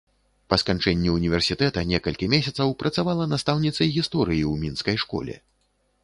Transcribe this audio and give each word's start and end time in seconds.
Па 0.51 0.57
сканчэнні 0.61 1.09
ўніверсітэта, 1.15 1.83
некалькі 1.89 2.29
месяцаў 2.35 2.73
працавала 2.83 3.27
настаўніцай 3.33 3.87
гісторыі 3.99 4.41
ў 4.51 4.53
мінскай 4.63 4.97
школе. 5.05 5.37